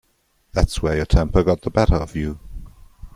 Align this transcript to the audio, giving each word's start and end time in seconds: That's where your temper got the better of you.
That's 0.53 0.81
where 0.81 0.95
your 0.97 1.05
temper 1.05 1.43
got 1.43 1.61
the 1.61 1.69
better 1.69 1.93
of 1.93 2.15
you. 2.15 2.39